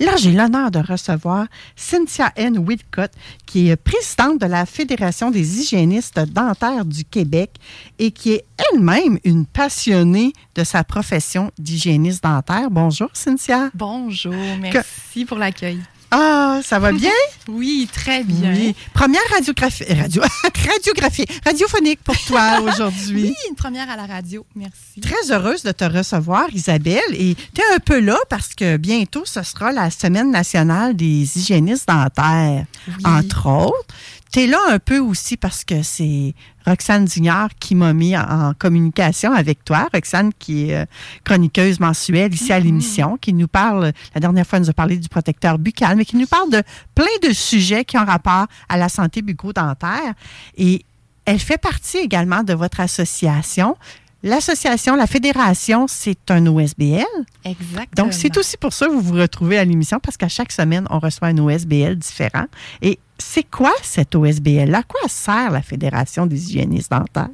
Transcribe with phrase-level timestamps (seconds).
[0.00, 2.58] Là, j'ai l'honneur de recevoir Cynthia N.
[2.58, 3.10] Whitcott,
[3.46, 7.50] qui est présidente de la Fédération des hygiénistes dentaires du Québec
[7.98, 12.70] et qui est elle-même une passionnée de sa profession d'hygiéniste dentaire.
[12.70, 13.70] Bonjour, Cynthia.
[13.74, 15.80] Bonjour, merci pour l'accueil.
[16.18, 17.10] Ah, ça va bien?
[17.48, 18.50] oui, très bien.
[18.54, 18.74] Oui.
[18.94, 20.22] Première radiographie, radio,
[20.72, 23.24] radiographie, radiophonique pour toi aujourd'hui.
[23.24, 24.46] oui, une première à la radio.
[24.54, 25.00] Merci.
[25.02, 27.02] Très heureuse de te recevoir, Isabelle.
[27.12, 31.36] Et tu es un peu là parce que bientôt, ce sera la Semaine nationale des
[31.36, 32.64] hygiénistes dentaires,
[33.04, 33.94] entre autres.
[34.36, 36.34] Es là un peu aussi parce que c'est
[36.66, 39.88] Roxane Dignard qui m'a mis en, communication avec toi.
[39.94, 40.84] Roxane, qui est euh,
[41.24, 42.64] chroniqueuse mensuelle ici à mm-hmm.
[42.64, 46.04] l'émission, qui nous parle, la dernière fois, elle nous a parlé du protecteur buccal, mais
[46.04, 46.62] qui nous parle de
[46.94, 50.12] plein de sujets qui ont rapport à la santé bucco-dentaire.
[50.58, 50.84] Et
[51.24, 53.74] elle fait partie également de votre association.
[54.22, 57.04] L'association, la fédération, c'est un OSBL.
[57.44, 57.86] Exactement.
[57.96, 60.86] Donc, c'est aussi pour ça que vous vous retrouvez à l'émission, parce qu'à chaque semaine,
[60.90, 62.46] on reçoit un OSBL différent.
[62.82, 64.74] Et c'est quoi cet OSBL?
[64.74, 67.28] À quoi sert la Fédération des hygiénistes dentaires?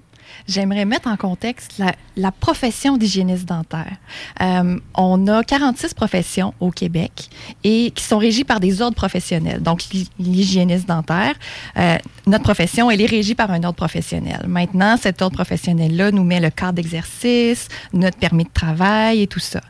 [0.49, 1.81] J'aimerais mettre en contexte
[2.17, 3.97] la, profession d'hygiéniste dentaire.
[4.41, 7.29] Euh, on a 46 professions au Québec
[7.63, 9.63] et qui sont régies par des ordres professionnels.
[9.63, 9.83] Donc,
[10.19, 11.35] l'hygiéniste dentaire,
[11.77, 14.45] euh, notre profession, elle est régie par un ordre professionnel.
[14.47, 19.41] Maintenant, cet ordre professionnel-là nous met le cadre d'exercice, notre permis de travail et tout
[19.41, 19.61] ça.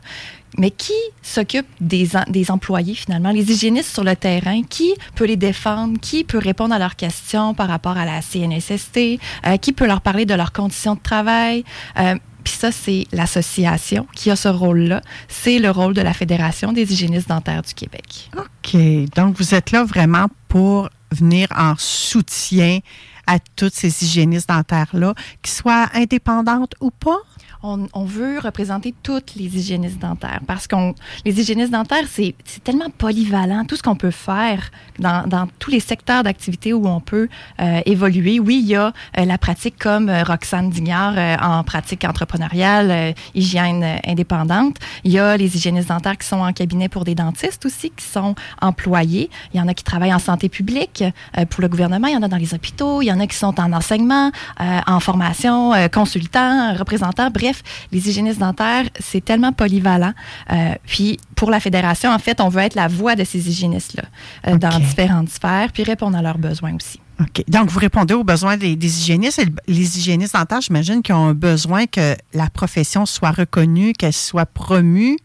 [0.57, 4.61] Mais qui s'occupe des, des employés finalement, les hygiénistes sur le terrain?
[4.63, 5.99] Qui peut les défendre?
[5.99, 9.19] Qui peut répondre à leurs questions par rapport à la CNSST?
[9.47, 11.63] Euh, qui peut leur parler de leurs conditions de travail?
[11.99, 15.01] Euh, puis ça, c'est l'association qui a ce rôle-là.
[15.27, 18.29] C'est le rôle de la Fédération des hygiénistes dentaires du Québec.
[18.37, 18.75] OK.
[19.15, 22.79] Donc, vous êtes là vraiment pour venir en soutien
[23.27, 27.19] à toutes ces hygiénistes dentaires-là, qu'ils soient indépendantes ou pas?
[27.63, 30.93] on, veut représenter toutes les hygiénistes dentaires parce qu'on
[31.25, 34.69] les hygiénistes dentaires, c'est tellement polyvalent, tout ce qu'on peut faire
[34.99, 37.29] dans, tous les secteurs d'activité où on peut
[37.61, 38.39] euh, évoluer.
[38.39, 43.99] Oui, il y a euh, la pratique comme euh, Roxane Dignard en pratique entrepreneuriale, hygiène
[44.05, 44.77] indépendante.
[45.03, 48.05] Il y a les hygiénistes dentaires qui sont en cabinet pour des dentistes aussi, qui
[48.05, 49.29] sont employés.
[49.53, 51.03] Il y en a qui travaillent en santé publique
[51.49, 52.07] pour le gouvernement.
[52.07, 53.01] Il y en a dans les hôpitaux.
[53.01, 57.29] Il y en a qui sont en enseignement, en formation, consultants, représentants.
[57.29, 60.13] Bref, les hygiénistes dentaires, c'est tellement polyvalent.
[60.51, 64.03] Euh, puis pour la fédération, en fait, on veut être la voix de ces hygiénistes-là
[64.47, 66.99] euh, dans différentes sphères, puis répondre à leurs besoins aussi.
[67.19, 67.43] OK.
[67.47, 69.43] Donc, vous répondez aux besoins des, hygiénistes.
[69.67, 74.45] les hygiénistes dentaires, j'imagine qu'ils ont un besoin que la profession soit reconnue, qu'elle soit
[74.45, 75.17] promue.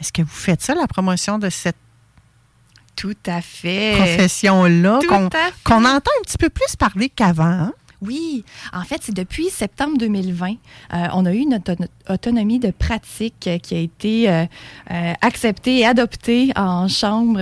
[0.00, 1.76] Est-ce que vous faites ça, la promotion de cette
[3.00, 3.94] tout à fait.
[3.96, 5.00] Profession-là,
[5.64, 7.44] qu'on entend un petit peu plus parler qu'avant.
[7.44, 7.72] Hein?
[8.02, 8.44] Oui,
[8.74, 11.76] en fait, c'est depuis septembre 2020, euh, on a eu notre
[12.10, 14.44] autonomie de pratique qui a été euh,
[14.90, 17.40] euh, acceptée et adoptée en chambre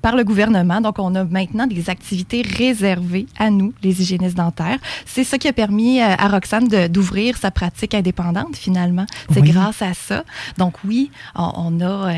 [0.00, 0.80] par le gouvernement.
[0.80, 4.78] Donc, on a maintenant des activités réservées à nous, les hygiénistes dentaires.
[5.04, 9.06] C'est ça qui a permis à Roxane d'ouvrir sa pratique indépendante, finalement.
[9.32, 10.24] C'est grâce à ça.
[10.56, 12.12] Donc, oui, on, on a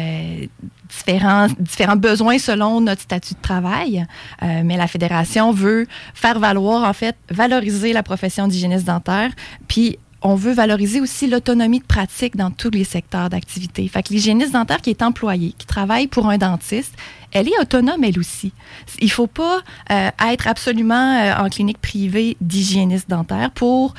[0.90, 4.06] différents, besoins selon notre statut de travail.
[4.42, 9.30] Euh, mais la Fédération veut faire valoir, en fait, valoriser la profession d'hygiéniste dentaire,
[9.68, 13.88] puis on veut valoriser aussi l'autonomie de pratique dans tous les secteurs d'activité.
[13.88, 16.94] Fait que l'hygiéniste dentaire qui est employé, qui travaille pour un dentiste,
[17.32, 18.52] elle est autonome elle aussi.
[19.00, 19.60] Il faut pas
[19.90, 23.94] euh, être absolument euh, en clinique privée d'hygiéniste dentaire pour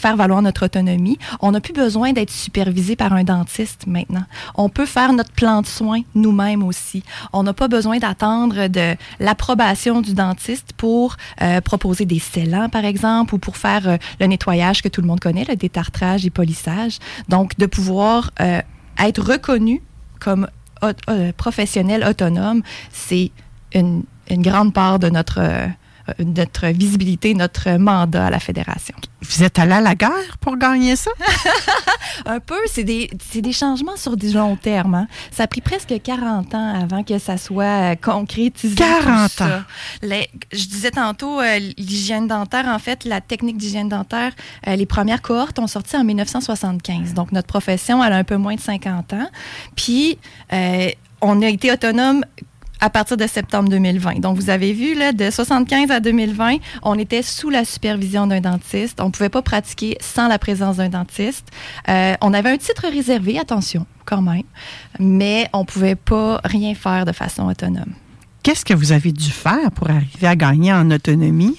[0.00, 1.18] faire valoir notre autonomie.
[1.40, 4.24] On n'a plus besoin d'être supervisé par un dentiste maintenant.
[4.54, 7.02] On peut faire notre plan de soins nous-mêmes aussi.
[7.32, 11.16] On n'a pas besoin d'attendre de l'approbation du dentiste pour
[11.64, 15.44] proposer des scellants, par exemple, ou pour faire le nettoyage que tout le monde connaît,
[15.48, 16.98] le détartrage et polissage.
[17.28, 18.30] Donc, de pouvoir
[18.98, 19.82] être reconnu
[20.18, 20.46] comme
[20.82, 23.30] euh, professionnel autonome, c'est
[23.74, 25.66] une, grande part de notre, euh,
[26.18, 28.94] notre visibilité, notre mandat à la fédération.
[29.22, 31.10] Vous êtes allé à la guerre pour gagner ça?
[32.26, 32.58] un peu.
[32.66, 34.94] C'est des, des, changements sur du long terme.
[34.94, 35.08] Hein.
[35.30, 38.74] Ça a pris presque 40 ans avant que ça soit euh, concrétisé.
[38.74, 39.62] 40 ans!
[40.02, 41.40] je disais tantôt,
[41.76, 44.32] l'hygiène dentaire, en fait, la technique d'hygiène dentaire,
[44.66, 47.14] les premières cohortes ont sorti en 1975.
[47.14, 49.28] Donc, notre profession, elle a un peu moins de 50 ans.
[49.76, 50.18] Puis,
[51.20, 52.24] on a été autonome
[52.80, 54.20] à partir de septembre 2020.
[54.20, 58.40] Donc, vous avez vu, là, de 75 à 2020, on était sous la supervision d'un
[58.40, 59.00] dentiste.
[59.00, 61.48] On ne pouvait pas pratiquer sans la présence d'un dentiste.
[61.88, 64.42] Euh, on avait un titre réservé, attention, quand même,
[64.98, 67.92] mais on ne pouvait pas rien faire de façon autonome.
[68.42, 71.58] Qu'est-ce que vous avez dû faire pour arriver à gagner en autonomie?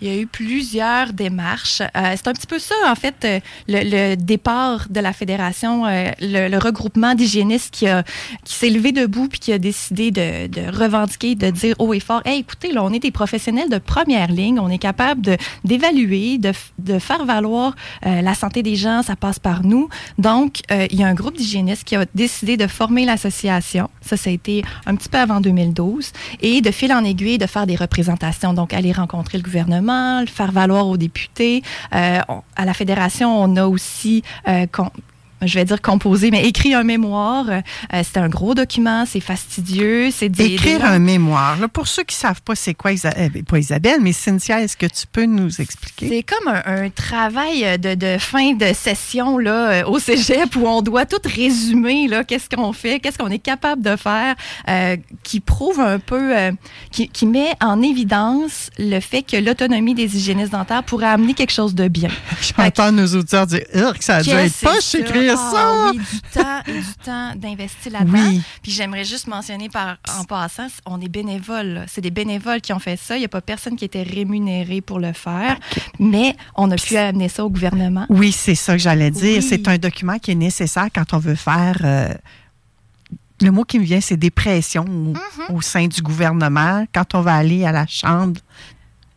[0.00, 1.80] Il y a eu plusieurs démarches.
[1.80, 6.10] Euh, c'est un petit peu ça, en fait, euh, le, départ de la fédération, euh,
[6.20, 8.04] le, regroupement d'hygiénistes qui, a,
[8.44, 12.00] qui s'est levé debout puis qui a décidé de, de, revendiquer, de dire haut et
[12.00, 15.36] fort, hey, écoutez, là, on est des professionnels de première ligne, on est capable de,
[15.64, 19.88] d'évaluer, de, de faire valoir la santé des gens, ça passe par nous.
[20.18, 23.90] Donc, il y a un groupe d'hygiénistes qui a décidé de former l'association.
[24.00, 27.46] Ça, ça a été un petit peu avant 2012 et de fil en aiguille, de
[27.46, 29.87] faire des représentations, donc aller rencontrer le gouvernement
[30.26, 31.62] faire valoir aux députés.
[31.94, 32.20] Euh,
[32.56, 34.66] à la fédération, on a aussi euh,
[35.42, 37.46] je vais dire composé, mais écrit un mémoire.
[37.48, 40.10] Euh, c'est un gros document, c'est fastidieux.
[40.10, 41.56] C'est Écrire un mémoire.
[41.72, 44.76] pour ceux qui ne savent pas c'est quoi, Isabelle, euh, pas Isabelle, mais Cynthia, est-ce
[44.76, 46.08] que tu peux nous expliquer?
[46.08, 51.06] C'est comme un, travail de, fin de session là, euh, au cégep où on doit
[51.06, 54.34] tout résumer, là, qu'est-ce qu'on fait, qu'est-ce qu'on est capable de faire,
[55.22, 56.32] qui prouve un peu,
[56.90, 61.74] qui, met en évidence le fait que l'autonomie des hygiénistes dentaires pourrait amener quelque chose
[61.74, 62.08] de bien.
[62.56, 63.60] J'entends nos auditeurs dire
[63.98, 64.80] que ça a dû être pas
[65.32, 68.40] écrire ah, Oui, du temps et du temps d'investir là-dedans.
[68.62, 71.84] Puis j'aimerais juste mentionner par, en passant, on est bénévoles.
[71.88, 73.16] C'est des bénévoles qui ont fait ça.
[73.16, 75.56] Il n'y a pas personne qui était rémunéré pour le faire.
[75.98, 78.06] Mais on a pu amener ça au gouvernement.
[78.08, 79.42] Oui, c'est ça que j'allais dire.
[79.42, 81.78] C'est un document qui est nécessaire quand on veut faire.
[81.84, 82.08] Euh,
[83.40, 84.84] le mot qui me vient, c'est des pressions
[85.48, 86.84] au, au, sein du gouvernement.
[86.92, 88.40] Quand on va aller à la Chambre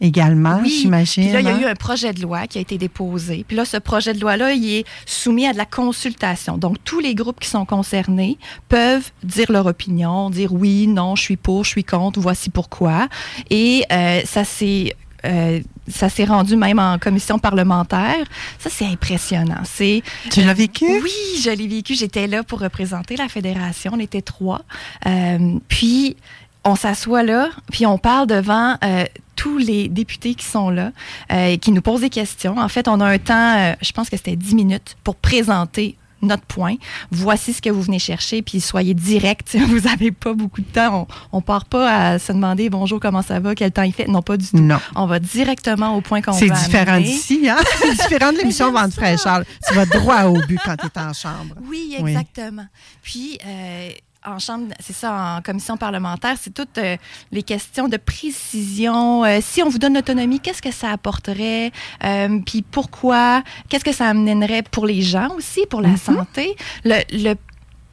[0.02, 1.26] également, j'imagine.
[1.26, 1.62] Puis là, il y a hein?
[1.62, 3.46] eu un projet de loi qui a été déposé.
[3.48, 6.58] Puis là, ce projet de loi-là, il est soumis à de la consultation.
[6.58, 8.38] Donc, tous les groupes qui sont concernés
[8.68, 13.08] peuvent dire leur opinion, dire oui, non, je suis pour, je suis contre, voici pourquoi.
[13.50, 18.26] Et euh, ça s'est euh, ça s'est rendu même en commission parlementaire.
[18.58, 19.62] Ça, c'est impressionnant.
[19.66, 20.02] C'est,
[20.32, 20.86] tu l'as vécu?
[20.86, 21.94] oui, je l'ai vécu.
[21.94, 23.92] J'étais là pour représenter la fédération.
[23.94, 24.62] On était trois.
[25.06, 26.16] Euh, puis,
[26.64, 29.06] on s'assoit là, puis on parle devant euh,
[29.42, 30.92] tous les députés qui sont là
[31.34, 32.60] euh, et qui nous posent des questions.
[32.60, 35.98] En fait, on a un temps, euh, je pense que c'était 10 minutes pour présenter
[36.22, 36.76] notre point.
[37.10, 39.58] Voici ce que vous venez chercher, puis soyez direct.
[39.68, 41.08] Vous n'avez pas beaucoup de temps.
[41.32, 44.08] On ne part pas à se demander bonjour, comment ça va, quel temps il fait.
[44.08, 44.60] Non, pas du tout.
[44.60, 44.78] Non.
[44.96, 47.58] On va directement au point qu'on C'est différent d'ici, hein?
[47.80, 49.42] C'est différent de l'émission Vente fraîcheur.
[49.68, 51.56] Tu vas droit au but quand tu es en chambre.
[51.68, 52.68] Oui, exactement.
[53.02, 53.90] Puis, euh,
[54.26, 56.98] en chambre, c'est ça, en commission parlementaire, c'est toutes euh,
[57.32, 59.26] les questions de précision.
[59.26, 61.72] Euh, si on vous donne l'autonomie, qu'est-ce que ça apporterait?
[62.04, 63.44] Euh, puis pourquoi?
[63.70, 66.16] Qu'est-ce que ça amènerait pour les gens aussi, pour la mm-hmm.
[66.16, 66.56] santé?
[66.84, 67.36] Le,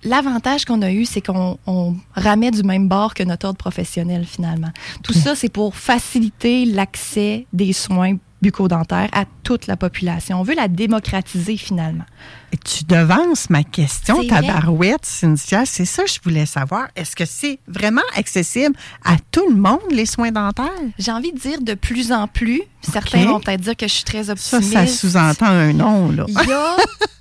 [0.05, 4.25] L'avantage qu'on a eu, c'est qu'on on ramait du même bord que notre ordre professionnel,
[4.27, 4.71] finalement.
[5.03, 10.41] Tout ça, c'est pour faciliter l'accès des soins bucco-dentaire à toute la population.
[10.41, 12.05] On veut la démocratiser finalement.
[12.53, 15.65] Et tu devances ma question, ta barouette, Cynthia.
[15.67, 16.89] C'est ça que je voulais savoir.
[16.97, 20.71] Est-ce que c'est vraiment accessible à tout le monde, les soins dentaires?
[20.99, 22.63] J'ai envie de dire de plus en plus.
[22.81, 24.73] Certains vont peut-être dire que je suis très optimiste.
[24.73, 26.25] Ça, ça sous-entend un nom, là.
[26.29, 26.77] Il y a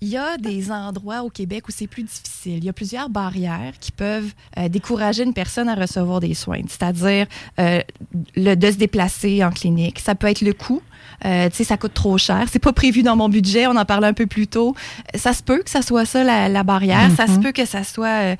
[0.00, 2.58] il y a des endroits au Québec où c'est plus difficile.
[2.58, 6.62] Il y a plusieurs barrières qui peuvent euh, décourager une personne à recevoir des soins,
[6.68, 7.26] c'est-à-dire
[7.58, 7.80] euh,
[8.36, 9.98] le de se déplacer en clinique.
[9.98, 10.82] Ça peut être le coût.
[11.24, 12.46] Euh, tu sais, ça coûte trop cher.
[12.50, 13.66] C'est pas prévu dans mon budget.
[13.66, 14.74] On en parlait un peu plus tôt.
[15.14, 17.10] Ça se peut que ça soit ça la, barrière.
[17.16, 17.42] Ça se mm-hmm.
[17.42, 18.36] peut que ça soit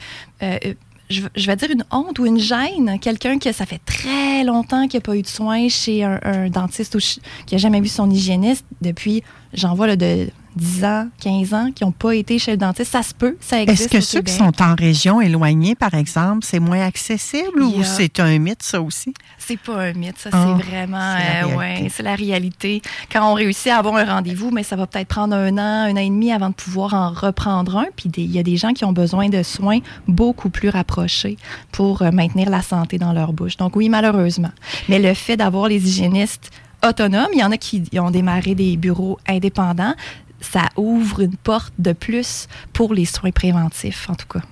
[1.11, 4.99] je, vais dire une honte ou une gêne, quelqu'un que ça fait très longtemps qu'il
[4.99, 7.21] n'a pas eu de soins chez un, dentiste ou qui
[7.53, 9.23] n'a jamais vu son hygiéniste depuis
[9.55, 12.93] j'en vois là, de 10 ans, 15 ans qui n'ont pas été chez le dentiste.
[12.93, 13.83] Ça se peut, ça existe.
[13.83, 17.83] Est-ce que au ceux qui sont en région éloignée, par exemple, c'est moins accessible ou
[17.83, 19.15] c'est un mythe, ça aussi?
[19.39, 22.83] C'est pas un mythe, ça, Ah, c'est vraiment, c'est la euh, ouais, c'est la réalité.
[23.11, 25.93] Quand on réussit à avoir un rendez-vous, mais ça va peut-être prendre un an, un
[25.93, 27.87] an et demi avant de pouvoir en reprendre un.
[27.97, 31.37] Puis il y a des gens qui ont besoin de soins beaucoup plus rapprochés
[31.73, 33.57] pour euh, maintenir la santé dans leur bouche.
[33.57, 34.51] Donc oui, malheureusement.
[34.89, 36.51] Mais le fait d'avoir les hygiénistes
[36.87, 39.95] autonomes, il y en a qui ont démarré des bureaux indépendants.
[40.41, 44.43] Ça ouvre une porte de plus pour les soins préventifs, en tout cas.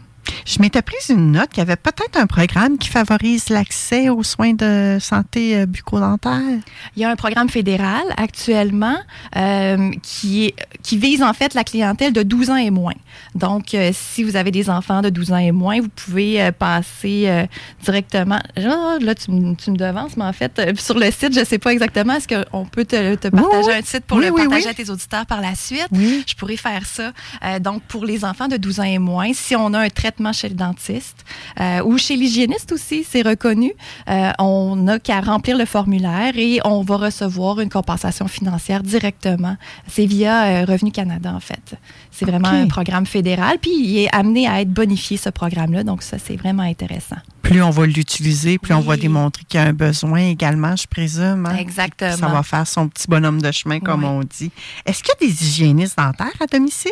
[0.44, 4.22] Je m'étais prise une note qu'il y avait peut-être un programme qui favorise l'accès aux
[4.22, 6.40] soins de santé euh, bucco-dentaire.
[6.96, 8.96] Il y a un programme fédéral actuellement
[9.36, 12.94] euh, qui, est, qui vise en fait la clientèle de 12 ans et moins.
[13.34, 16.52] Donc, euh, si vous avez des enfants de 12 ans et moins, vous pouvez euh,
[16.52, 17.46] passer
[17.82, 18.40] directement.
[18.56, 21.58] Là, tu, me- tu me devances, mais en fait, sur le site, je ne sais
[21.58, 22.14] pas exactement.
[22.14, 23.74] Est-ce qu'on peut te, te partager oui.
[23.74, 25.88] un site pour Oui, le oui, partager à tes auditeurs par la suite?
[25.92, 27.12] Je pourrais faire ça.
[27.60, 30.48] Donc, pour les enfants de 12 ans et moins, si on a un traitement chez
[30.48, 31.24] le dentiste
[31.60, 33.72] euh, ou chez l'hygiéniste aussi, c'est reconnu,
[34.08, 39.56] euh, on n'a qu'à remplir le formulaire et on va recevoir une compensation financière directement.
[39.86, 41.76] C'est via euh, Revenu Canada, en fait.
[42.10, 45.84] C'est vraiment un programme fédéral, puis il est amené à être bonifié, ce programme-là.
[45.84, 47.16] Donc, ça, c'est vraiment intéressant.
[47.46, 50.86] Plus on va l'utiliser, plus on va démontrer qu'il y a un besoin également, je
[50.88, 51.46] présume.
[51.46, 51.56] hein.
[51.56, 52.16] Exactement.
[52.16, 54.10] Ça va faire son petit bonhomme de chemin, comme Oui.
[54.10, 54.50] on dit.
[54.84, 56.90] Est-ce qu'il y a des hygiénistes dentaires à domicile?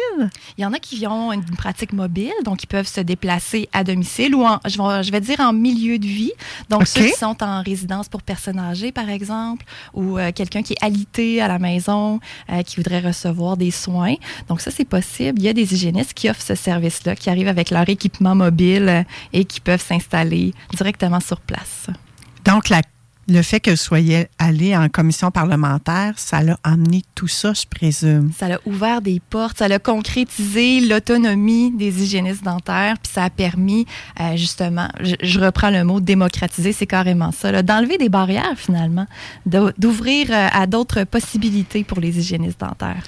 [0.56, 3.82] Il y en a qui ont une pratique mobile, donc ils peuvent se déplacer à
[3.82, 6.32] domicile ou en, je vais, je vais dire en milieu de vie.
[6.70, 10.74] Donc ceux qui sont en résidence pour personnes âgées, par exemple, ou euh, quelqu'un qui
[10.74, 12.20] est alité à la maison,
[12.50, 14.14] euh, qui voudrait recevoir des soins.
[14.48, 15.40] Donc ça, c'est possible.
[15.40, 18.88] Il y a des hygiénistes qui offrent ce service-là, qui arrivent avec leur équipement mobile
[18.88, 20.43] euh, et qui peuvent s'installer
[20.74, 21.86] directement sur place.
[22.44, 22.82] Donc, la-
[23.26, 27.62] le fait que vous soyez allé en commission parlementaire, ça l'a amené tout ça, je
[27.66, 28.30] présume?
[28.38, 33.30] Ça a ouvert des portes, ça a concrétisé l'autonomie des hygiénistes dentaires, puis ça a
[33.30, 33.86] permis,
[34.20, 39.06] euh, justement, je, je reprends le mot démocratiser, c'est carrément ça, d'enlever des barrières finalement,
[39.46, 43.02] d'o- d'ouvrir euh, à d'autres possibilités pour les hygiénistes dentaires.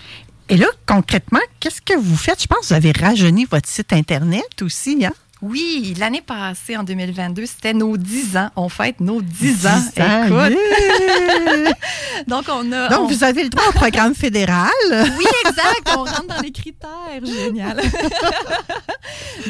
[0.48, 2.40] Et là, concrètement, qu'est-ce que vous faites?
[2.40, 5.12] Je pense que vous avez rajeuni votre site Internet aussi, hein?
[5.48, 8.48] Oui, l'année passée, en 2022, c'était nos 10 ans.
[8.56, 9.70] On fête nos 10 ans.
[9.96, 11.72] 10 ans, Écoute, yeah!
[12.26, 12.88] donc on a...
[12.88, 14.70] Donc, on- vous avez le droit au programme fédéral.
[14.90, 15.88] Oui, exact.
[15.96, 16.90] On rentre dans les critères.
[17.24, 17.80] Génial.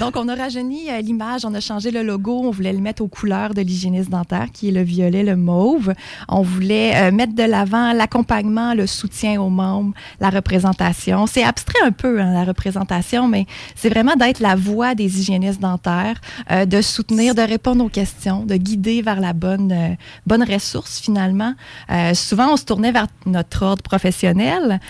[0.00, 2.40] Donc, on a rajeuni euh, l'image, on a changé le logo.
[2.44, 5.94] On voulait le mettre aux couleurs de l'hygiéniste dentaire, qui est le violet, le mauve.
[6.28, 11.26] On voulait euh, mettre de l'avant l'accompagnement, le soutien aux membres, la représentation.
[11.26, 15.60] C'est abstrait un peu, hein, la représentation, mais c'est vraiment d'être la voix des hygiénistes
[15.60, 19.94] dentaires, euh, de soutenir, de répondre aux questions, de guider vers la bonne, euh,
[20.26, 21.54] bonne ressource, finalement.
[21.90, 24.80] Euh, souvent, on se tournait vers notre ordre professionnel,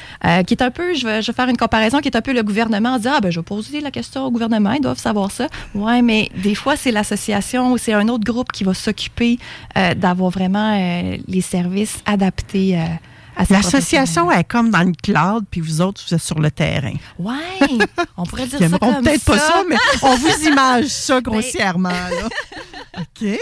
[0.46, 2.90] qui est un peu, je vais, faire une comparaison, qui est un peu le gouvernement,
[2.90, 5.48] en disant, ah ben, je vais poser la question au gouvernement, ils doivent savoir ça.
[5.74, 9.38] Ouais, mais des fois, c'est l'association ou c'est un autre groupe qui va s'occuper
[9.96, 10.76] d'avoir vraiment
[11.26, 12.78] les services adaptés
[13.50, 16.94] L'association est comme dans le cloud, puis vous autres, vous êtes sur le terrain.
[17.18, 17.34] Ouais,
[18.16, 19.46] on pourrait dire ça comme peut-être pas ça.
[19.48, 21.90] ça, mais on vous image ça grossièrement.
[21.90, 22.28] là.
[23.00, 23.38] OK.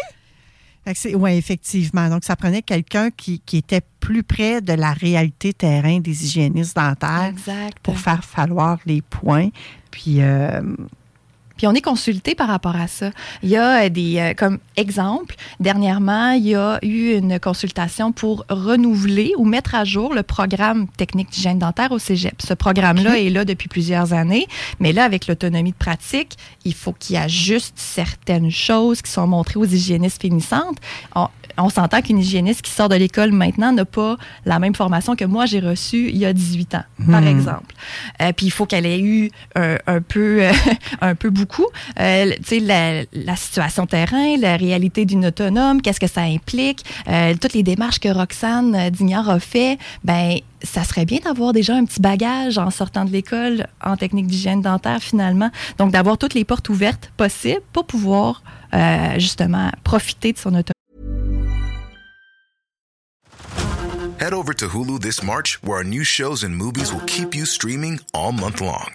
[1.14, 2.10] Oui, effectivement.
[2.10, 6.76] Donc, ça prenait quelqu'un qui, qui était plus près de la réalité terrain des hygiénistes
[6.76, 7.78] dentaires Exact.
[7.82, 9.48] pour faire falloir les points.
[9.90, 10.60] Puis, euh,
[11.56, 13.10] Puis on est consulté par rapport à ça.
[13.42, 18.12] Il y a euh, des, euh, comme exemple, dernièrement, il y a eu une consultation
[18.12, 22.40] pour renouveler ou mettre à jour le programme technique d'hygiène dentaire au Cégep.
[22.42, 24.46] Ce programme-là est là depuis plusieurs années,
[24.80, 29.58] mais là, avec l'autonomie de pratique, il faut qu'il ajuste certaines choses qui sont montrées
[29.58, 30.78] aux hygiénistes finissantes.
[31.14, 35.14] On, on s'entend qu'une hygiéniste qui sort de l'école maintenant n'a pas la même formation
[35.14, 37.26] que moi j'ai reçue il y a 18 ans, par Hmm.
[37.28, 37.74] exemple.
[38.20, 40.42] Euh, puis il faut qu'elle ait eu un, un peu,
[41.00, 41.66] un peu beaucoup,
[42.00, 47.52] euh, la, la situation terrain, la réalité d'une autonome, qu'est-ce que ça implique, euh, toutes
[47.52, 51.84] les démarches que Roxane euh, Dignard a fait, ben ça serait bien d'avoir déjà un
[51.84, 55.50] petit bagage en sortant de l'école en technique d'hygiène dentaire finalement.
[55.76, 60.70] Donc d'avoir toutes les portes ouvertes possibles pour pouvoir euh, justement profiter de son autonomie.
[64.18, 67.44] Head over to Hulu this March, where our new shows and movies will keep you
[67.44, 68.94] streaming all month long.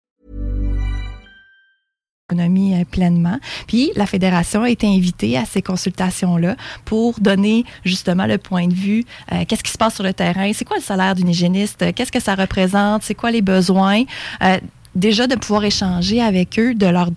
[2.39, 3.39] Euh, pleinement.
[3.67, 8.73] Puis la fédération a été invitée à ces consultations-là pour donner justement le point de
[8.73, 11.81] vue, euh, qu'est-ce qui se passe sur le terrain, c'est quoi le salaire d'une hygiéniste,
[11.81, 14.03] Euh, qu'est-ce que ça représente, c'est quoi les besoins.
[14.93, 17.09] Déjà de pouvoir échanger avec eux, de leur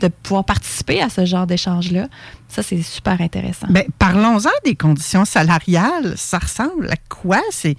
[0.00, 2.06] de pouvoir participer à ce genre d'échange-là,
[2.48, 3.66] ça c'est super intéressant.
[3.68, 6.14] Ben, parlons-en des conditions salariales.
[6.16, 7.40] Ça ressemble à quoi?
[7.50, 7.76] C'est.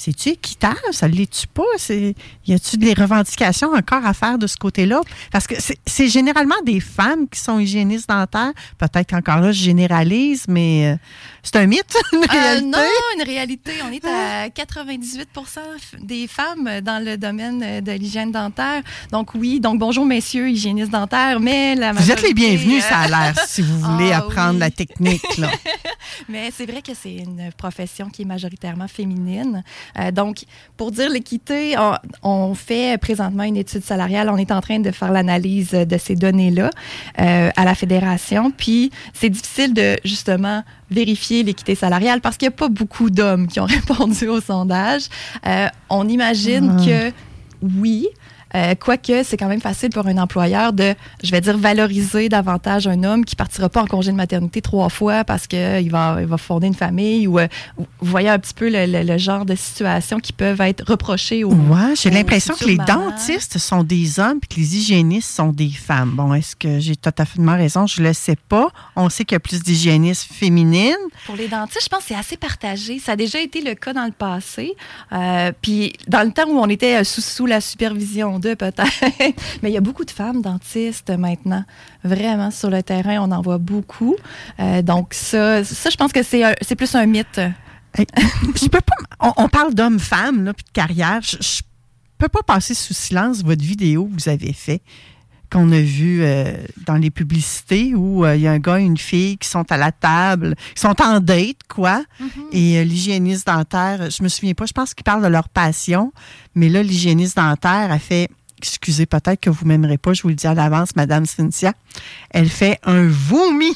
[0.00, 0.78] C'est-tu équitable?
[0.92, 1.64] Ça ne l'est-tu pas?
[1.88, 5.00] Y a-tu des revendications encore à faire de ce côté-là?
[5.32, 8.52] Parce que c'est- généralement des femmes qui sont hygiénistes dentaires.
[8.78, 10.96] Peut-être qu'encore là, je généralise, mais euh,
[11.42, 12.66] c'est un mythe, une Euh, réalité.
[12.68, 12.78] non,
[13.16, 13.72] une réalité.
[13.84, 18.82] On est à 98 f- des femmes dans le domaine euh, de l'hygiène dentaire.
[19.10, 22.98] Donc oui, donc bonjour messieurs hygiénistes dentaires, mais la Vous êtes les bienvenus, euh, ça
[22.98, 24.58] a l'air, si vous voulez Ah, apprendre oui.
[24.60, 25.38] la technique.
[25.38, 25.50] Là.
[26.28, 29.62] Mais c'est vrai que c'est une profession qui est majoritairement féminine.
[29.98, 30.44] Euh, donc,
[30.76, 34.28] pour dire l'équité, on, on fait présentement une étude salariale.
[34.30, 36.70] On est en train de faire l'analyse de ces données-là
[37.20, 38.50] euh, à la fédération.
[38.50, 43.46] Puis, c'est difficile de justement vérifier l'équité salariale parce qu'il n'y a pas beaucoup d'hommes
[43.46, 45.02] qui ont répondu au sondage.
[45.46, 46.84] Euh, on imagine Ah.
[46.84, 47.12] que
[47.80, 48.08] oui.
[48.54, 52.86] Euh, quoique, c'est quand même facile pour un employeur de, je vais dire, valoriser davantage
[52.86, 56.26] un homme qui partira pas en congé de maternité trois fois parce qu'il va, il
[56.26, 59.44] va fonder une famille ou euh, vous voyez un petit peu le, le- le genre
[59.44, 61.52] de situations qui peuvent être reprochées aux.
[61.52, 65.70] Ouais, j'ai l'impression que les dentistes sont des hommes et que les hygiénistes sont des
[65.70, 66.12] femmes.
[66.16, 67.86] Bon, est-ce que j'ai totalement raison?
[67.86, 68.68] Je le sais pas.
[68.96, 70.94] On sait qu'il y a plus d'hygiénistes féminines.
[71.26, 72.98] Pour les dentistes, je pense que c'est assez partagé.
[72.98, 74.74] Ça a déjà été le cas dans le passé.
[75.12, 78.82] Euh, puis dans le temps où on était euh, sous, sous la supervision d'eux, peut-être.
[79.62, 81.64] Mais il y a beaucoup de femmes dentistes maintenant.
[82.04, 84.16] Vraiment, sur le terrain, on en voit beaucoup.
[84.60, 87.40] Euh, donc ça, ça, je pense que c'est plus un mythe.
[89.20, 91.20] On, on parle d'hommes-femmes puis de carrière.
[91.22, 91.62] Je, je
[92.18, 94.82] peux pas passer sous silence votre vidéo que vous avez fait
[95.50, 96.54] qu'on a vu euh,
[96.86, 99.70] dans les publicités où euh, il y a un gars et une fille qui sont
[99.70, 102.04] à la table, qui sont en date, quoi.
[102.52, 106.12] Et euh, l'hygiéniste dentaire, je me souviens pas, je pense qu'ils parlent de leur passion,
[106.54, 110.34] mais là, l'hygiéniste dentaire a fait, excusez, peut-être que vous m'aimerez pas, je vous le
[110.34, 111.72] dis à l'avance, Madame Cynthia,
[112.30, 113.72] elle fait un vomi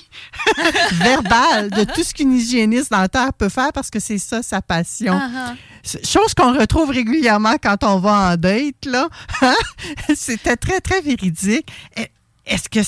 [0.92, 5.18] verbal de tout ce qu'une hygiéniste dentaire peut faire parce que c'est ça sa passion.
[5.20, 9.08] Ah, C'est- Chose qu'on retrouve régulièrement quand on va en date, là.
[9.40, 9.54] Hein?
[10.14, 11.66] C'était très, très véridique.
[12.46, 12.80] Est-ce que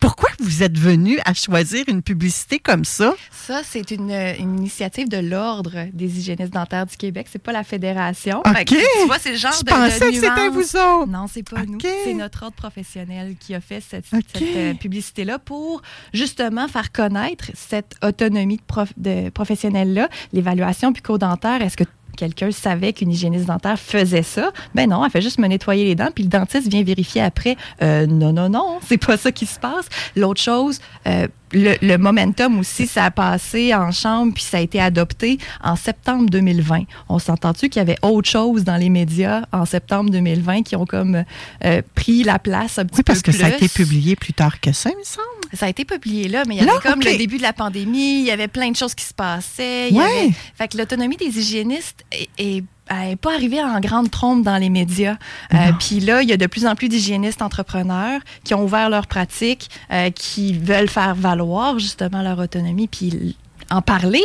[0.00, 3.14] Pourquoi vous êtes venu à choisir une publicité comme ça?
[3.30, 7.28] Ça, c'est une, une initiative de l'Ordre des hygiénistes dentaires du Québec.
[7.30, 8.40] C'est pas la Fédération.
[8.40, 8.64] OK.
[8.64, 11.06] Que, tu vois, c'est le genre Je de, pensais de que c'était vous autres.
[11.06, 11.78] Non, c'est pas nous.
[11.80, 14.04] C'est notre ordre professionnel qui a fait cette,
[14.42, 21.62] euh, publicité-là pour justement faire connaître cette autonomie de, prof- de professionnel-là, l'évaluation bucco-dentaire.
[21.62, 21.84] Est-ce que
[22.16, 24.50] quelqu'un savait qu'une hygiéniste dentaire faisait ça?
[24.74, 27.56] Ben non, elle fait juste me nettoyer les dents, puis le dentiste vient vérifier après.
[27.82, 29.88] Euh, non, non, non, c'est pas ça qui se passe.
[30.16, 34.60] L'autre chose, euh, le, le momentum aussi, ça a passé en chambre, puis ça a
[34.60, 36.82] été adopté en septembre 2020.
[37.08, 40.84] On s'entend-tu qu'il y avait autre chose dans les médias en septembre 2020 qui ont
[40.86, 41.24] comme
[41.64, 44.32] euh, pris la place un petit Oui, parce peu que ça a été publié plus
[44.34, 45.26] tard que ça, il me semble.
[45.54, 47.52] Ça a été publié là, mais il y Là, avait comme le début de la
[47.52, 49.88] pandémie, il y avait plein de choses qui se passaient.
[49.90, 50.04] il y Ouais.
[50.04, 54.42] avait- Fait que l'autonomie des hygiénistes est, est- elle n'est pas arrivée en grande trompe
[54.42, 55.16] dans les médias.
[55.54, 58.90] Euh, Puis là, il y a de plus en plus d'hygiénistes entrepreneurs qui ont ouvert
[58.90, 63.36] leurs pratiques, euh, qui veulent faire valoir justement leur autonomie, puis
[63.70, 64.22] en parler.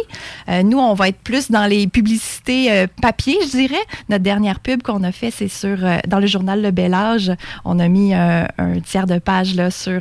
[0.50, 3.84] Euh, nous, on va être plus dans les publicités euh, papier, je dirais.
[4.10, 7.32] Notre dernière pub qu'on a fait, c'est sur euh, dans le journal Le Bel Âge.
[7.66, 8.48] On a mis un
[8.86, 10.00] tiers de page là sur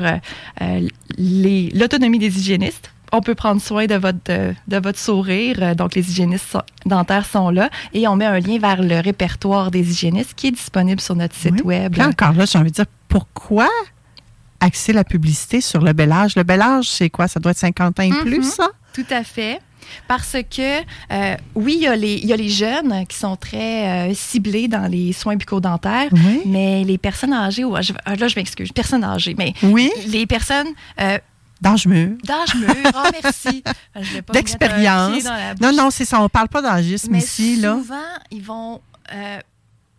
[1.19, 2.91] l'autonomie des hygiénistes.
[3.13, 5.57] On peut prendre soin de votre, de, de votre sourire.
[5.61, 7.69] Euh, Donc, les hygiénistes sont- dentaires sont là.
[7.93, 11.35] Et on met un lien vers le répertoire des hygiénistes qui est disponible sur notre
[11.35, 11.77] site Oui.
[11.77, 11.93] web.
[11.93, 13.69] Puis là, encore là, j'ai envie de dire, pourquoi
[14.61, 16.37] axer la publicité sur le bel âge?
[16.37, 17.29] Le bel âge, c'est quoi?
[17.29, 18.21] Ça doit être 50 ans et Mhm.
[18.25, 18.69] plus, ça?
[18.95, 19.61] Tout à fait.
[20.07, 20.81] Parce que,
[21.13, 24.15] euh, oui, il y, a les, il y a les jeunes qui sont très euh,
[24.15, 26.43] ciblés dans les soins bucco-dentaires, Oui.
[26.47, 29.91] mais les personnes âgées, ou- là, je m'excuse, personnes âgées, mais Oui.
[30.07, 30.69] les personnes
[31.01, 31.19] euh,
[31.61, 32.17] D'âge mûr.
[32.25, 33.63] d'âge mûr, oh, merci.
[34.33, 35.25] D'expérience.
[35.61, 36.21] Non, non, c'est ça.
[36.23, 37.75] On parle pas d'âgisme ici, là.
[37.75, 37.97] souvent,
[38.31, 38.81] ils vont
[39.13, 39.39] euh,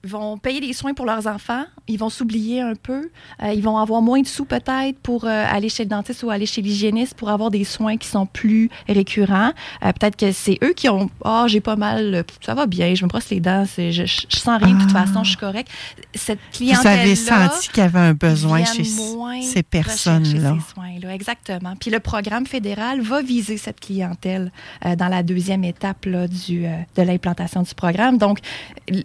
[0.03, 3.09] vont payer des soins pour leurs enfants, ils vont s'oublier un peu,
[3.43, 6.31] euh, ils vont avoir moins de sous peut-être pour euh, aller chez le dentiste ou
[6.31, 9.51] aller chez l'hygiéniste pour avoir des soins qui sont plus récurrents.
[9.83, 13.03] Euh, peut-être que c'est eux qui ont ah j'ai pas mal, ça va bien, je
[13.03, 15.05] me brosse les dents, je, je, je, sens rien de toute Ah.
[15.05, 15.69] façon, je suis correct.
[16.15, 20.51] Cette clientèle Vous avez senti qu'il y avait un besoin chez ces personnes-là.
[20.53, 21.73] rechercher ces soins-là, exactement.
[21.79, 24.51] Puis le programme fédéral va viser cette clientèle
[24.97, 26.63] dans la deuxième étape là, du,
[26.95, 28.17] de l'implantation du programme.
[28.17, 28.39] Donc,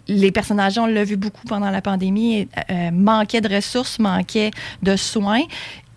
[0.07, 4.51] les personnes âgées, on l'a vu beaucoup pendant la pandémie, euh, manquaient de ressources, manquaient
[4.81, 5.43] de soins.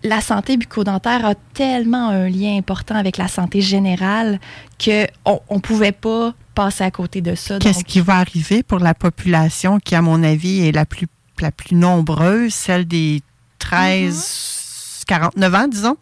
[0.03, 4.41] La santé bucco-dentaire a tellement un lien important avec la santé générale
[4.83, 7.59] qu'on ne pouvait pas passer à côté de ça.
[7.59, 11.07] Qu'est-ce qui va arriver pour la population qui, à mon avis, est la plus,
[11.41, 13.21] la plus nombreuse, celle des
[13.59, 15.97] 13, 49 ans, disons?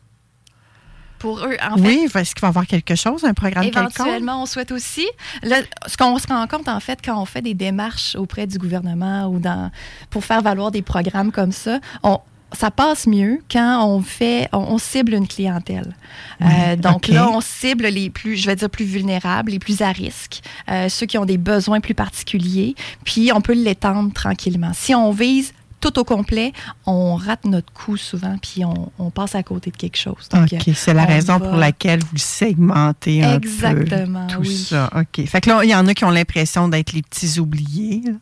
[1.19, 3.93] Pour eux, en fait, oui, est-ce qu'il va y avoir quelque chose, un programme quelconque?
[3.99, 5.07] Éventuellement, on souhaite aussi.
[5.43, 8.59] Là, ce qu'on se rend compte, en fait, quand on fait des démarches auprès du
[8.59, 9.71] gouvernement ou dans,
[10.11, 12.19] pour faire valoir des programmes comme ça, on,
[12.53, 15.95] ça passe mieux quand on fait, on, on cible une clientèle.
[16.41, 19.91] Euh, donc là, on cible les plus, je vais dire, plus vulnérables, les plus à
[19.93, 24.73] risque, euh, ceux qui ont des besoins plus particuliers, puis on peut l'étendre tranquillement.
[24.75, 26.53] Si on vise tout au complet,
[26.87, 30.29] on rate notre coup souvent, puis on, on passe à côté de quelque chose.
[30.31, 34.41] Donc, OK, c'est la on raison va- pour laquelle vous segmentez un Exactement, peu tout
[34.41, 34.57] oui.
[34.57, 34.91] ça.
[34.95, 35.27] OK.
[35.27, 38.03] Fait que là, il y en a qui ont l'impression d'être les petits oubliés.
[38.07, 38.13] là.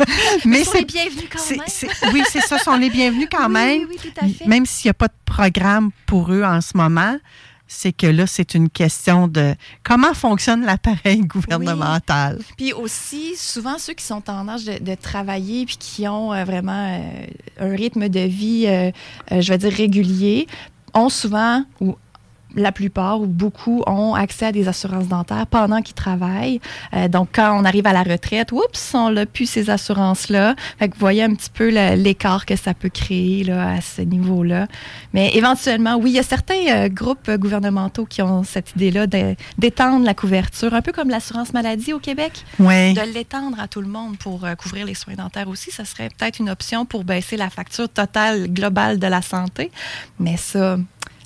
[0.46, 1.60] Mais c'est bienvenus quand même.
[1.66, 3.78] c'est- oui, c'est ça, sont les bienvenus quand Oui, même.
[3.80, 4.46] oui, oui, tout à fait.
[4.46, 7.16] Même s'il n'y a pas de programme pour eux en ce moment,
[7.72, 9.54] c'est que là, c'est une question de
[9.84, 12.40] comment fonctionne l'appareil gouvernemental.
[12.56, 16.98] Puis aussi, souvent, ceux qui sont en âge de, travailler puis qui ont euh, vraiment
[16.98, 17.26] euh,
[17.60, 18.90] un rythme de vie, euh,
[19.30, 20.48] je vais dire, régulier,
[20.94, 21.96] ont souvent, ou
[22.54, 26.60] la plupart ou beaucoup ont accès à des assurances dentaires pendant qu'ils travaillent.
[26.94, 30.54] Euh, donc, quand on arrive à la retraite, oups, on n'a plus ces assurances-là.
[30.78, 34.02] Fait que vous voyez un petit peu l'écart que ça peut créer là, à ce
[34.02, 34.66] niveau-là.
[35.12, 39.34] Mais éventuellement, oui, il y a certains euh, groupes gouvernementaux qui ont cette idée-là de-
[39.58, 42.94] d'étendre la couverture, un peu comme l'assurance maladie au Québec Oui.
[42.94, 46.08] de l'étendre à tout le monde pour euh, couvrir les soins dentaires aussi, ça serait
[46.16, 49.70] peut-être une option pour baisser la facture totale globale de la santé.
[50.18, 50.76] Mais ça,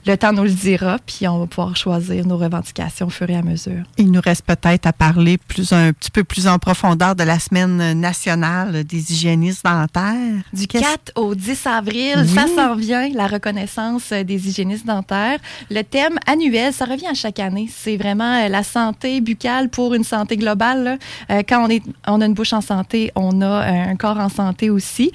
[0.06, 3.36] le temps nous le dira, puis on va pouvoir choisir nos revendications au fur et
[3.36, 3.82] à mesure.
[3.96, 7.38] Il nous reste peut-être à parler plus un petit peu plus en profondeur de la
[7.38, 10.42] semaine nationale des hygiénistes dentaires.
[10.52, 12.28] Du Qu'est-ce- 4 au 10 avril, Oui.
[12.28, 15.38] ça s'en vient, la reconnaissance des hygiénistes dentaires.
[15.70, 17.68] Le thème annuel, ça revient à chaque année.
[17.74, 20.84] C'est vraiment euh, la santé buccale pour une santé globale.
[20.84, 20.96] là.
[21.30, 24.18] Euh, quand on, est, on a une bouche en santé, on a euh, un corps
[24.18, 25.12] en santé aussi.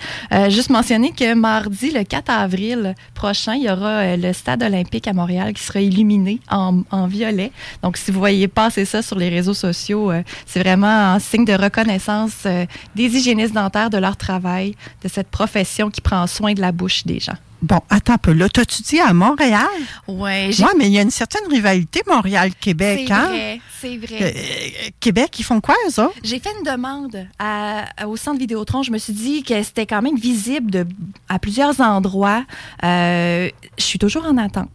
[0.49, 5.13] Juste mentionner que mardi, le 4 avril prochain, il y aura le stade olympique à
[5.13, 7.51] Montréal qui sera illuminé en, violet.
[7.83, 11.45] Donc, si vous voyez passer ça sur les réseaux sociaux, euh, c'est vraiment un signe
[11.45, 12.65] de reconnaissance euh,
[12.95, 17.05] des hygiénistes dentaires de leur travail, de cette profession qui prend soin de la bouche
[17.05, 17.37] des gens.
[17.61, 18.31] Bon, attends un peu.
[18.31, 19.67] Là, t'as-tu dit à Montréal?
[20.07, 23.05] Ouais, Oui, mais il y a une certaine rivalité Montréal-Québec.
[23.07, 23.27] c'est hein?
[23.27, 24.17] vrai, c'est vrai.
[24.21, 26.15] Euh, Québec, ils font quoi, eux autres?
[26.23, 28.81] J'ai fait une demande à- au centre Vidéotron.
[28.83, 30.87] Je me suis dit que c'était quand même visible de,
[31.27, 32.45] à plusieurs endroits.
[32.83, 34.69] Euh, je suis toujours en attente.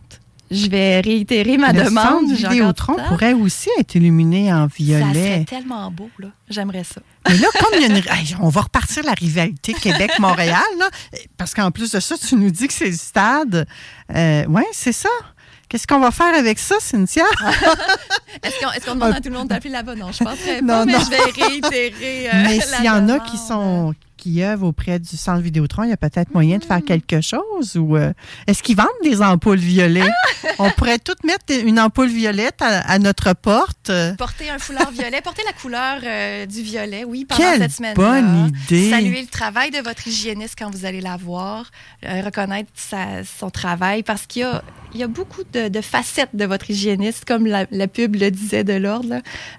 [0.51, 2.05] Je vais réitérer ma le demande.
[2.29, 5.45] centre J'ai encore Vidéotron pourrait aussi être illuminé en Ça serait violet.
[5.49, 6.29] tellement beau, là.
[6.49, 7.01] J'aimerais ça.
[7.29, 7.97] Mais là, comme il y a une...
[7.97, 10.89] Hey, on va repartir la rivalité Québec-Montréal, là,
[11.39, 13.67] parce qu'en plus de ça, tu nous dis que c'est le stade.
[14.15, 15.09] Euh, oui, c'est ça.
[15.69, 17.25] Qu'est-ce qu'on va faire avec ça, Cynthia?
[18.43, 19.95] Est-ce qu'on demande à tout le monde d'appeler là-bas?
[19.95, 20.99] Non, je penserais Non, pas, mais non.
[21.01, 23.25] je vais réitérer euh, Mais s'il y en a demande.
[23.25, 26.83] qui sont qui œuvrent auprès du centre Vidéotron, il y a peut-être moyen de faire
[26.83, 28.15] quelque chose ou euh,
[28.47, 30.09] est-ce qu'ils vendent des ampoules violettes?
[30.59, 33.93] On pourrait toutes mettre une ampoule violette à, à notre porte.
[34.17, 37.95] Porter un foulard violet, porter la couleur euh, du violet, oui, pendant Quelle cette semaine
[37.95, 38.89] bonne idée!
[38.89, 41.71] Saluer le travail de votre hygiéniste quand vous allez la voir,
[42.07, 44.63] euh, reconnaître sa- son travail, parce qu'il y a,
[44.95, 48.31] il y a beaucoup de, de facettes de votre hygiéniste, comme la, la pub le
[48.31, 49.17] disait de l'ordre.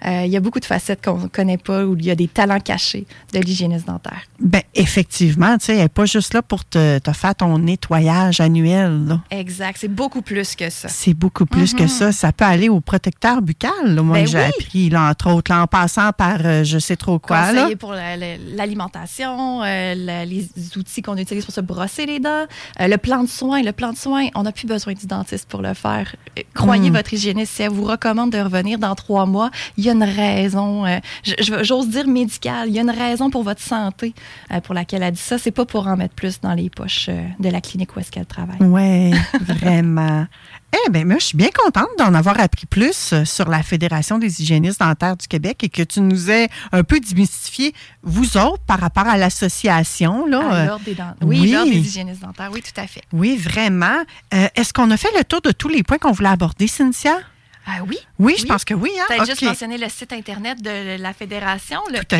[0.07, 2.15] Euh, il y a beaucoup de facettes qu'on ne connaît pas, où il y a
[2.15, 4.23] des talents cachés de l'hygiéniste dentaire.
[4.39, 8.39] Ben, effectivement, tu sais, elle n'est pas juste là pour te, te faire ton nettoyage
[8.39, 9.05] annuel.
[9.07, 9.21] là.
[9.31, 10.87] Exact, c'est beaucoup plus que ça.
[10.89, 12.11] C'est beaucoup plus que ça.
[12.11, 13.71] Ça peut aller au protecteur buccal.
[13.83, 14.01] là.
[14.01, 14.43] Moi, Ben j'ai oui.
[14.43, 17.51] appris, là, entre autres, là, en passant par euh, je sais trop quoi.
[17.51, 17.67] Là.
[17.79, 22.45] Pour la- la- l'alimentation, euh, la- les outils qu'on utilise pour se brosser les dents,
[22.81, 23.61] euh, le plan de soins.
[23.61, 26.15] Le plan de soins, on n'a plus besoin du dentiste pour le faire.
[26.53, 26.93] Croyez Mm.
[26.95, 27.53] votre hygiéniste.
[27.53, 30.85] Si elle vous recommande de revenir dans trois mois, il y a une raison,
[31.61, 34.13] j'ose dire médicale, il y a une raison pour votre santé.
[34.51, 35.37] Euh, pour laquelle elle dit ça.
[35.37, 38.11] C'est pas pour en mettre plus dans les poches euh, de la clinique où est-ce
[38.11, 38.57] qu'elle travaille.
[38.59, 40.27] Oui, vraiment.
[40.87, 44.17] Eh bien, moi, je suis bien contente d'en avoir appris plus euh, sur la Fédération
[44.17, 48.61] des hygiénistes dentaires du Québec et que tu nous aies un peu démystifié, vous autres,
[48.67, 50.27] par rapport à l'association.
[50.27, 51.51] L'ordre des dent- Oui, oui.
[51.51, 52.49] l'ordre des hygiénistes dentaires.
[52.51, 53.01] Oui, tout à fait.
[53.13, 54.03] oui, vraiment.
[54.33, 57.17] Euh, Est-ce qu'on a fait le tour de tous les points qu'on voulait aborder, Cynthia?
[57.67, 57.97] Ah oui?
[58.19, 58.47] Oui, je Oui.
[58.49, 58.91] pense que oui.
[58.99, 59.05] Hein?
[59.15, 62.15] Tu as juste mentionné le site Internet de la Fédération, le Tout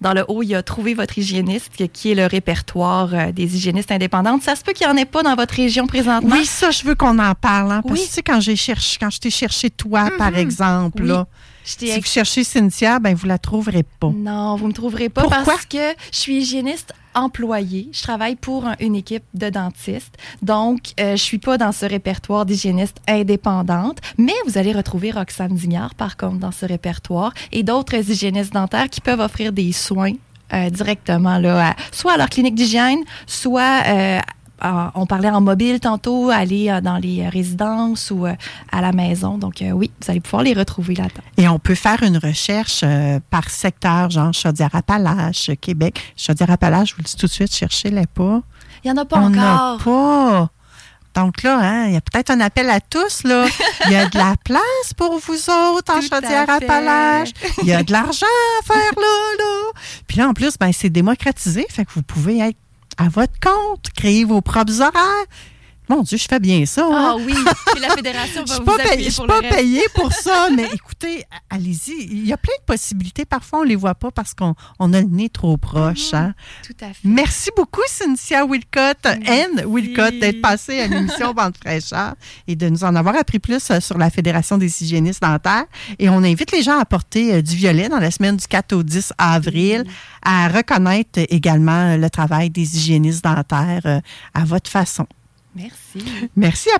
[0.00, 3.56] Dans le haut, il y a Trouver votre hygiéniste, qui est le répertoire euh, des
[3.56, 4.42] hygiénistes indépendantes.
[4.42, 6.36] Ça se peut qu'il n'y en ait pas dans votre région présentement.
[6.36, 7.72] Oui, ça, je veux qu'on en parle.
[7.72, 11.26] Hein, parce que tu quand cherché, quand je t'ai cherché toi, par exemple, là,
[11.64, 14.10] si vous cherchez Cynthia, ben vous la trouverez pas.
[14.14, 17.88] Non, vous me trouverez pas parce que je suis hygiéniste employée.
[17.92, 20.16] Je travaille pour un- une équipe de dentistes.
[20.42, 23.98] Donc, euh, je suis pas dans ce répertoire d'hygiénistes indépendantes.
[24.16, 28.88] Mais vous allez retrouver Roxane Dignard, par contre, dans ce répertoire et d'autres hygiénistes dentaires
[28.88, 30.12] qui peuvent offrir des soins
[30.54, 34.18] euh, directement, là, soit à leur clinique d'hygiène, soit euh,
[34.60, 38.34] à- on parlait en mobile tantôt, aller euh, dans les euh, résidences ou euh,
[38.72, 39.38] à la maison.
[39.38, 41.22] Donc, oui, vous allez pouvoir les retrouver là-dedans.
[41.36, 42.84] Et on peut faire une recherche
[43.30, 46.14] par secteur, genre Chaudière-Appalaches, Québec.
[46.16, 48.42] Chaudière-Appalaches, je vous le dis tout de suite, cherchez-les pas.
[48.84, 49.78] Il n'y en a pas on encore.
[49.84, 50.50] pas.
[51.14, 53.24] Donc là, hein, il y a peut-être un appel à tous.
[53.24, 53.46] Là.
[53.86, 57.30] Il y a de la place pour vous autres en Chaudière-Appalaches.
[57.62, 58.26] Il y a de l'argent
[58.60, 59.72] à faire là, là.
[60.06, 61.66] Puis là, en plus, ben, c'est démocratisé.
[61.70, 62.58] Fait que vous pouvez être
[62.98, 65.26] à votre compte, créer vos propres horaires.
[65.88, 66.84] Mon Dieu, je fais bien ça.
[66.86, 66.90] hein?
[66.92, 67.34] Ah oui,
[67.72, 69.82] puis la fédération Je va suis vous pas, appuyer payée, je suis pour pas payée
[69.94, 72.06] pour ça, mais écoutez, allez-y.
[72.10, 73.24] Il y a plein de possibilités.
[73.24, 76.12] Parfois, on les voit pas parce qu'on on a le nez trop proche.
[76.14, 76.34] hein?
[76.66, 76.94] Tout à fait.
[77.04, 82.14] Merci beaucoup, Cynthia Wilcott, Anne Wilcott, d'être passée à l'émission Bande fraîcheur
[82.46, 85.64] et de nous en avoir appris plus euh, sur la Fédération des hygiénistes dentaires.
[85.98, 88.72] Et on invite les gens à porter euh, du violet dans la semaine du 4
[88.74, 89.84] au 10 avril,
[90.22, 94.02] à reconnaître également euh, le travail des hygiénistes dentaires
[94.34, 95.06] à votre façon.
[95.58, 95.98] Merci.
[96.36, 96.78] Merci à